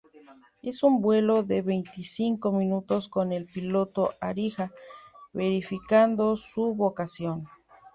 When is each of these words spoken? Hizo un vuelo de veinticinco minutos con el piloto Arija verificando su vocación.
Hizo 0.63 0.87
un 0.87 0.99
vuelo 0.99 1.43
de 1.43 1.61
veinticinco 1.61 2.51
minutos 2.51 3.07
con 3.07 3.31
el 3.31 3.45
piloto 3.45 4.15
Arija 4.19 4.71
verificando 5.31 6.35
su 6.37 6.73
vocación. 6.73 7.47